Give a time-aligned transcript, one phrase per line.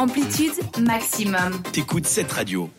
[0.00, 1.60] Amplitude maximum.
[1.74, 2.70] T'écoutes cette radio.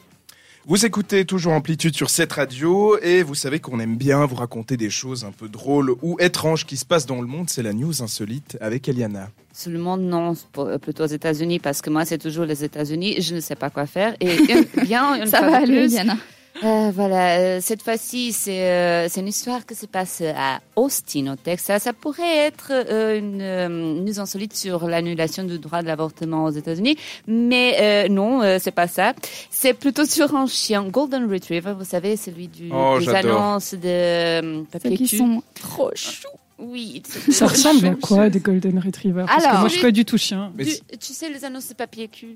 [0.65, 4.75] Vous écoutez toujours Amplitude sur cette radio et vous savez qu'on aime bien vous raconter
[4.75, 7.47] des choses un peu drôles ou étranges qui se passent dans le monde.
[7.47, 9.29] C'est la news insolite avec Eliana.
[9.53, 13.21] Sur le monde, non, euh, plutôt aux États-Unis, parce que moi, c'est toujours les États-Unis.
[13.21, 14.15] Je ne sais pas quoi faire.
[14.19, 14.37] Et
[14.83, 16.17] bien, une Ça fois va de aller, plus, Eliana.
[16.63, 21.33] Euh, voilà, euh, cette fois-ci, c'est euh, c'est une histoire qui se passe à Austin,
[21.33, 21.83] au Texas.
[21.83, 26.51] Ça pourrait être euh, une euh, news insolite sur l'annulation du droit de l'avortement aux
[26.51, 29.13] États-Unis, mais euh, non, euh, c'est pas ça.
[29.49, 33.79] C'est plutôt sur un chien, Golden Retriever, vous savez, celui du, Oh, des annonces de
[33.85, 36.27] euh, papier qui sont trop choux.
[36.59, 37.01] Oui.
[37.31, 39.25] Ça ressemble à quoi des Golden Retrievers?
[39.25, 40.51] Parce que Alors, moi, je suis pas du tout chien.
[40.55, 40.65] Du-
[40.99, 42.35] tu sais, les annonces de papier cul.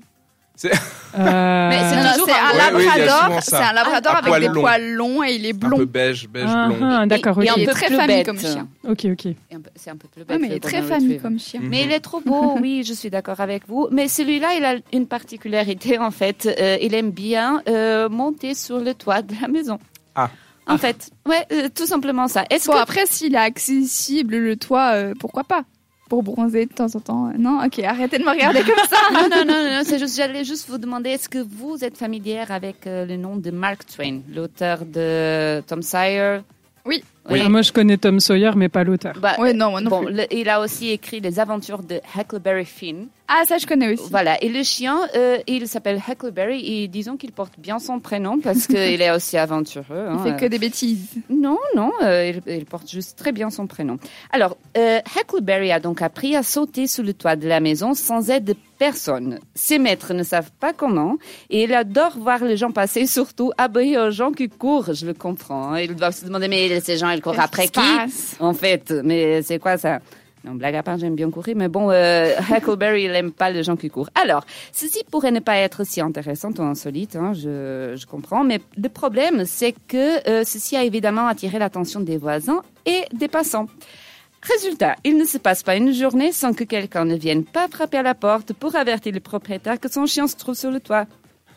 [0.64, 0.68] Euh,
[1.68, 2.26] Mais c'est toujours
[2.70, 3.38] un- un oui, labrador.
[3.42, 4.60] C'est un labrador À avec poil des long.
[4.60, 5.76] poils longs et il est un blond.
[5.78, 6.76] peu beige, beige ah, blond.
[6.82, 7.56] ah, D'accord, Et- et ok.
[7.56, 8.68] un Il est peu très famille comme chien.
[8.88, 9.26] Ok, ok.
[9.52, 10.40] Un C'est un peu plus bête.
[10.40, 11.60] mais il est très famille comme chien.
[11.62, 13.88] Mais il est trop beau, oui, je suis d'accord avec vous.
[13.90, 16.48] Mais celui-là, il a une particularité, en fait.
[16.60, 19.78] Euh, il aime bien euh, monter sur le toit de la maison.
[20.14, 20.30] Ah.
[20.68, 22.44] En fait, ouais, euh, tout simplement ça.
[22.50, 25.62] Est-ce Bon, que après, s'il est accessible, le toit, euh, pourquoi pas?
[26.08, 27.32] Pour bronzer de temps en temps.
[27.36, 28.96] Non, ok, arrêtez de me regarder comme ça.
[29.12, 32.52] non, non, non, non, c'est juste, j'allais juste vous demander, est-ce que vous êtes familière
[32.52, 36.40] avec euh, le nom de Mark Twain, l'auteur de Tom Sawyer?
[36.84, 37.02] Oui.
[37.30, 37.40] Oui.
[37.44, 39.14] Ah, moi, je connais Tom Sawyer, mais pas l'auteur.
[39.20, 40.14] Bah, Ouais, non, moi non bon, plus.
[40.14, 43.08] le- il a aussi écrit les aventures de Huckleberry Finn.
[43.28, 44.08] Ah, ça, je connais aussi.
[44.10, 48.38] Voilà, et le chien, euh, il s'appelle Huckleberry et disons qu'il porte bien son prénom
[48.38, 49.84] parce qu'il est aussi aventureux.
[49.90, 50.34] Il hein, fait euh.
[50.34, 51.08] que des bêtises.
[51.28, 53.98] Non, non, euh, il, il porte juste très bien son prénom.
[54.30, 58.30] Alors, euh, Huckleberry a donc appris à sauter sous le toit de la maison sans
[58.30, 59.40] aide de personne.
[59.56, 61.16] Ses maîtres ne savent pas comment
[61.50, 64.94] et il adore voir les gens passer, surtout aboyer aux gens qui courent.
[64.94, 65.72] Je le comprends.
[65.72, 65.80] hein.
[65.80, 67.80] Ils doivent se demander, mais ces gens, ils courent après qui
[68.40, 70.00] En fait, mais c'est quoi ça?
[70.46, 73.64] Non, blague à part, j'aime bien courir, mais bon, euh, Huckleberry, il aime pas les
[73.64, 74.10] gens qui courent.
[74.14, 78.60] Alors, ceci pourrait ne pas être si intéressant ou insolite, hein, je, je comprends, mais
[78.76, 83.66] le problème, c'est que euh, ceci a évidemment attiré l'attention des voisins et des passants.
[84.40, 87.96] Résultat, il ne se passe pas une journée sans que quelqu'un ne vienne pas frapper
[87.96, 91.06] à la porte pour avertir le propriétaire que son chien se trouve sur le toit.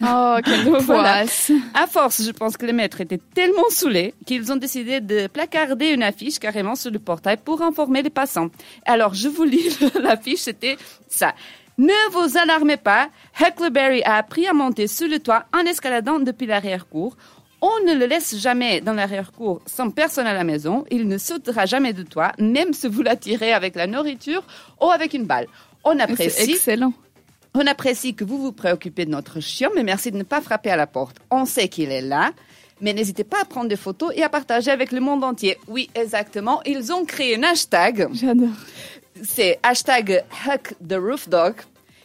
[0.02, 1.52] Oh, quelle poisse.
[1.74, 5.88] À force, je pense que les maîtres étaient tellement saoulés qu'ils ont décidé de placarder
[5.90, 8.50] une affiche carrément sur le portail pour informer les passants.
[8.86, 10.78] Alors, je vous lis l'affiche, c'était
[11.08, 11.34] ça.
[11.78, 16.46] Ne vous alarmez pas, Huckleberry a appris à monter sur le toit en escaladant depuis
[16.46, 17.16] l'arrière-cour.
[17.62, 20.86] On ne le laisse jamais dans l'arrière-cour sans personne à la maison.
[20.92, 24.44] Il ne sautera jamais de toit, même si vous l'attirez avec la nourriture
[24.82, 25.48] ou avec une balle.
[25.84, 26.52] On C'est apprécie.
[26.52, 26.94] excellent.
[27.54, 30.70] On apprécie que vous vous préoccupez de notre chien, mais merci de ne pas frapper
[30.70, 31.18] à la porte.
[31.32, 32.32] On sait qu'il est là,
[32.80, 35.58] mais n'hésitez pas à prendre des photos et à partager avec le monde entier.
[35.68, 36.62] Oui, exactement.
[36.66, 38.08] Ils ont créé un hashtag.
[38.14, 38.50] J'adore.
[39.24, 41.56] C'est hashtag Huck the Roof Dog.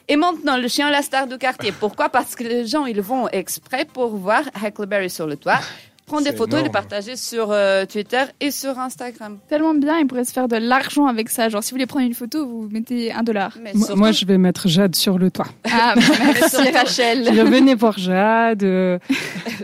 [0.08, 1.72] Et maintenant, le chien est la star du quartier.
[1.72, 2.08] Pourquoi?
[2.08, 5.60] Parce que les gens, ils vont exprès pour voir Huckleberry sur le toit,
[6.06, 9.38] prendre des photos et les partager sur euh, Twitter et sur Instagram.
[9.48, 11.48] Tellement bien, il pourrait se faire de l'argent avec ça.
[11.48, 13.52] Genre, si vous voulez prendre une photo, vous mettez un dollar.
[13.62, 15.46] Mais Moi, surtout- moi, je vais mettre Jade sur le toit.
[15.70, 15.94] Ah,
[16.34, 17.24] merci Rachel.
[17.34, 18.62] Je venez voir Jade.
[18.64, 18.98] euh,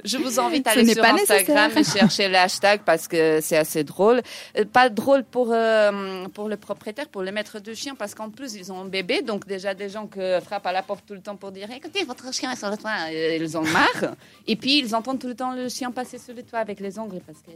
[0.04, 3.56] Je vous invite à aller sur pas Instagram et chercher le hashtag parce que c'est
[3.56, 4.20] assez drôle.
[4.58, 8.30] Euh, Pas drôle pour, euh, pour le propriétaire, pour le maître de chien, parce qu'en
[8.30, 9.22] plus, ils ont un bébé.
[9.22, 12.04] Donc, déjà, des gens qui frappent à la porte tout le temps pour dire Écoutez,
[12.04, 12.90] votre chien est sur le toit.
[13.10, 14.14] Euh, Ils en marre.
[14.46, 16.98] Et puis, ils entendent tout le temps le chien passer sur le toit avec les
[16.98, 17.50] ongles parce que.
[17.50, 17.54] euh,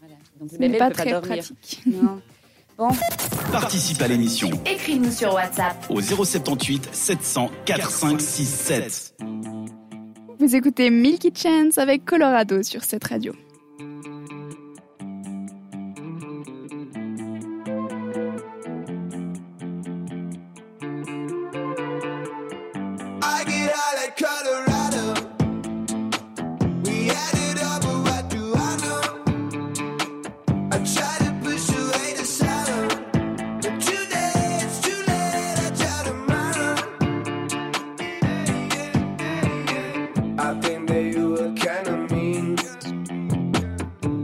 [0.00, 0.14] voilà.
[0.40, 1.44] Donc, le bébé pas peut pas très dormir.
[1.44, 1.80] pratique.
[1.86, 2.20] Non.
[2.78, 2.88] Bon,
[3.52, 5.76] Participe à l'émission Écris-nous sur WhatsApp.
[5.88, 9.14] au 078 700 4567.
[10.46, 13.32] Vous écoutez Milky Chance avec Colorado sur cette radio.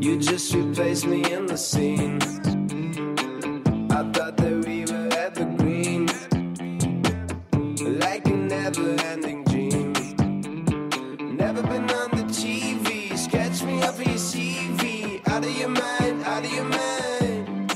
[0.02, 2.20] You just replaced me in the scene.
[3.88, 6.06] I thought that we were evergreen
[8.00, 9.92] like a never-ending dream.
[11.36, 13.16] Never been on the TV.
[13.16, 15.24] Sketch me up for your CV.
[15.28, 17.72] Out of your mind, out of your mind.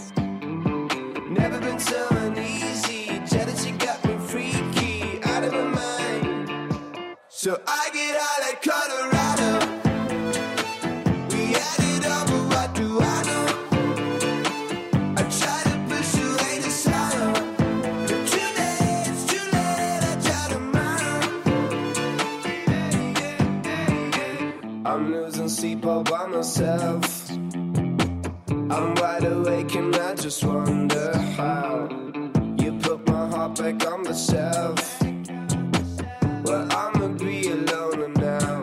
[1.31, 3.23] Never been so uneasy.
[3.31, 5.23] Jealousy got me freaky.
[5.23, 7.17] Out of my mind.
[7.29, 9.86] So I get high like Colorado.
[25.75, 27.31] All by myself.
[27.31, 31.89] I'm wide awake and I just wonder how
[32.59, 35.03] you put my heart back on the shelf.
[36.45, 38.63] Well, I'ma be alone now.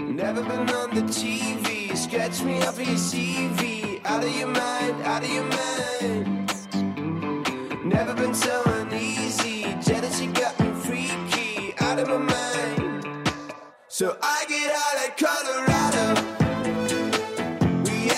[0.00, 1.94] Never been on the TV.
[1.94, 4.00] Scratch me of your CV.
[4.06, 6.50] Out of your mind, out of your mind.
[7.84, 9.76] Never been so uneasy.
[9.82, 10.65] Jealousy got me
[13.98, 16.36] So I get out of Colorado.
[17.84, 18.10] We